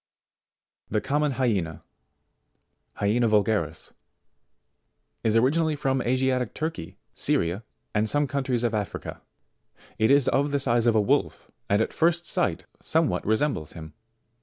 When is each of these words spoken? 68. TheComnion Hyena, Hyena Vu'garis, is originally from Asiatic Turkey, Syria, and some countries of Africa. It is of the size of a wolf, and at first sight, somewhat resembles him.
68. 0.91 1.03
TheComnion 1.03 1.31
Hyena, 1.33 1.83
Hyena 2.93 3.29
Vu'garis, 3.29 3.93
is 5.23 5.35
originally 5.35 5.75
from 5.75 6.01
Asiatic 6.01 6.55
Turkey, 6.55 6.97
Syria, 7.13 7.63
and 7.93 8.09
some 8.09 8.25
countries 8.25 8.63
of 8.63 8.73
Africa. 8.73 9.21
It 9.99 10.09
is 10.09 10.27
of 10.29 10.49
the 10.49 10.59
size 10.59 10.87
of 10.87 10.95
a 10.95 10.99
wolf, 11.01 11.51
and 11.69 11.83
at 11.83 11.93
first 11.93 12.25
sight, 12.25 12.65
somewhat 12.81 13.23
resembles 13.27 13.73
him. 13.73 13.93